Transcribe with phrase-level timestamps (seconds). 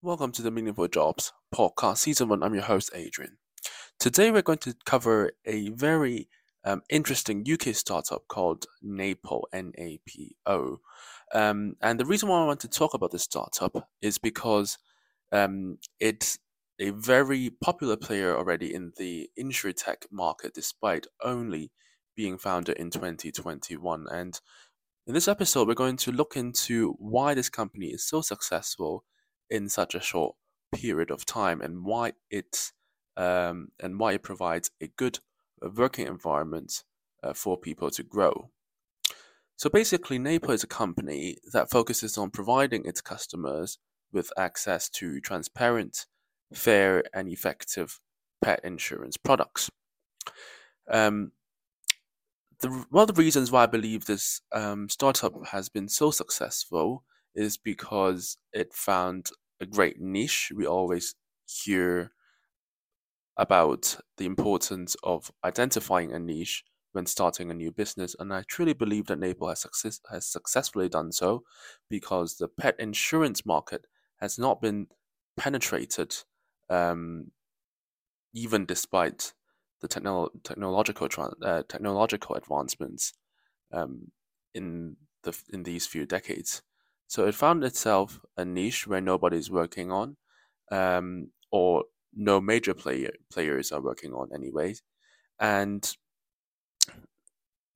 [0.00, 2.44] Welcome to the Meaningful Jobs podcast, season one.
[2.44, 3.38] I'm your host, Adrian.
[3.98, 6.28] Today, we're going to cover a very
[6.62, 10.78] um, interesting UK startup called Napo, N A P O.
[11.34, 14.78] Um, and the reason why I want to talk about this startup is because
[15.32, 16.38] um, it's
[16.78, 21.72] a very popular player already in the insurtech market, despite only
[22.14, 24.06] being founded in 2021.
[24.12, 24.40] And
[25.08, 29.04] in this episode, we're going to look into why this company is so successful
[29.50, 30.36] in such a short
[30.74, 32.72] period of time and why it
[33.16, 35.18] um, and why it provides a good
[35.74, 36.84] working environment
[37.22, 38.50] uh, for people to grow.
[39.56, 43.78] So basically, Napo is a company that focuses on providing its customers
[44.12, 46.06] with access to transparent,
[46.54, 47.98] fair, and effective
[48.40, 49.68] pet insurance products.
[50.88, 51.32] Um,
[52.60, 57.04] the, one of the reasons why I believe this um, startup has been so successful
[57.34, 60.52] is because it found a great niche.
[60.54, 61.14] We always
[61.46, 62.12] hear
[63.36, 68.72] about the importance of identifying a niche when starting a new business, and I truly
[68.72, 71.44] believe that Napo has, success, has successfully done so
[71.88, 74.88] because the pet insurance market has not been
[75.36, 76.16] penetrated,
[76.70, 77.30] um,
[78.32, 79.32] even despite
[79.80, 81.08] the technolo- technological
[81.42, 83.14] uh, technological advancements
[83.72, 84.10] um,
[84.54, 86.62] in the in these few decades.
[87.08, 90.16] So it found itself a niche where nobody's working on,
[90.70, 91.84] um, or
[92.14, 94.82] no major player players are working on, anyways,
[95.40, 95.96] and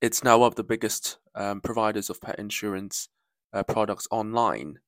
[0.01, 3.09] it's now one of the biggest um, providers of pet insurance
[3.53, 4.79] uh, products online.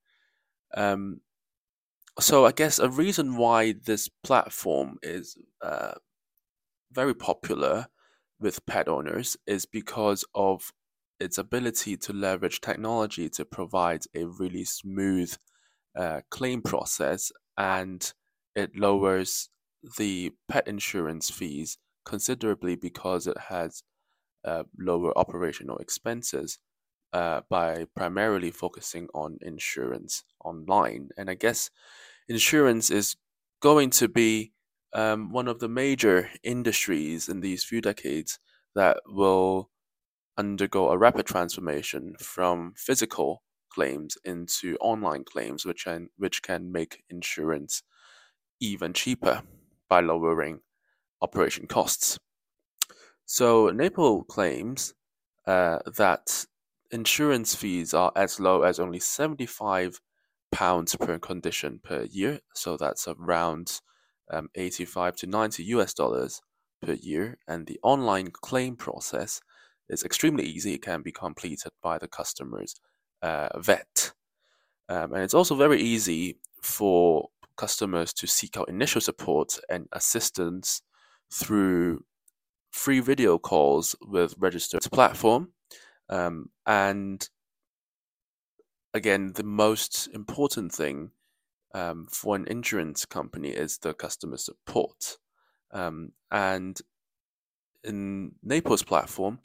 [0.76, 1.22] Um,
[2.20, 5.94] so I guess a reason why this platform is uh,
[6.92, 7.88] very popular
[8.40, 10.72] with pet owners is because of
[11.20, 15.36] its ability to leverage technology to provide a really smooth
[15.96, 18.14] uh, claim process and
[18.56, 19.50] it lowers
[19.98, 23.84] the pet insurance fees considerably because it has
[24.44, 26.60] uh, lower operational expenses
[27.14, 31.10] uh, by primarily focusing on insurance online.
[31.18, 31.70] And I guess
[32.28, 33.16] insurance is
[33.62, 34.54] going to be
[34.94, 38.40] um, one of the major industries in these few decades
[38.76, 39.70] that will
[40.38, 47.04] undergo a rapid transformation from physical claims into online claims, which can, which can make
[47.10, 47.84] insurance
[48.60, 49.44] even cheaper
[49.90, 50.60] by lowering
[51.22, 52.20] operation costs.
[53.26, 54.94] So Napo claims
[55.48, 56.46] uh, that
[56.92, 60.00] insurance fees are as low as only 75
[60.52, 62.40] pounds per condition per year.
[62.54, 63.82] So that's around
[64.32, 66.42] um, 85 to 90 US dollars
[66.82, 67.38] per year.
[67.48, 69.42] And the online claim process
[69.90, 70.74] is extremely easy.
[70.74, 72.76] It can be completed by the customer's
[73.22, 74.14] uh, vet.
[74.90, 80.82] Um, and it's also very easy for customers to seek out initial support and assistance
[81.32, 82.04] through
[82.72, 85.50] free video calls with registered platform.
[86.10, 87.28] Um, and
[88.94, 91.12] again, the most important thing
[91.74, 95.18] um, for an insurance company is the customer support.
[95.72, 96.80] Um, and
[97.84, 99.40] in Napo's platform,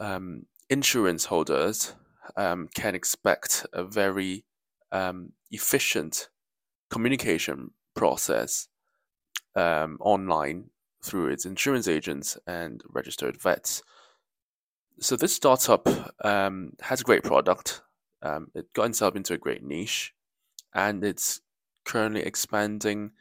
[0.00, 1.94] um, insurance holders
[2.36, 4.44] um, can expect a very
[4.92, 6.28] um, efficient
[6.90, 8.68] communication process
[9.54, 10.70] um, online
[11.02, 13.82] through its insurance agents and registered vets.
[15.00, 15.86] So this startup
[16.24, 17.82] um, has a great product.
[18.22, 20.14] Um, it got itself into a great niche,
[20.74, 21.40] and it's
[21.84, 23.12] currently expanding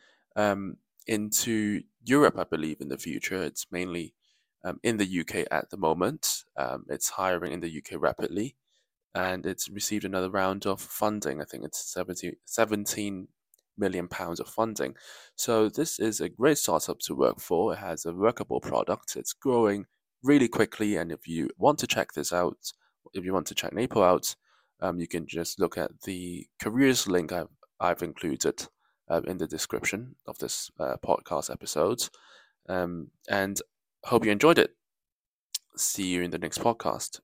[1.08, 3.44] into Europe, I believe, in the future.
[3.44, 4.14] It's mainly
[4.66, 6.44] um, in the UK at the moment.
[6.58, 8.56] Um, it's hiring in the UK rapidly,
[9.14, 11.40] and it's received another round of funding.
[11.40, 13.28] I think it's 70, 17
[13.78, 14.96] million pounds of funding.
[15.36, 17.74] So this is a great startup to work for.
[17.74, 19.16] It has a workable product.
[19.16, 19.86] It's growing
[20.24, 22.58] really quickly, and if you want to check this out,
[23.14, 24.36] if you want to check Napo out,
[24.82, 27.48] um, you can just look at the careers link I've,
[27.80, 28.68] I've included
[29.10, 32.10] uh, in the description of this uh, podcast episode.
[32.68, 33.62] Um, and
[34.06, 34.76] hope you enjoyed it.
[35.76, 37.20] See you in the next podcast.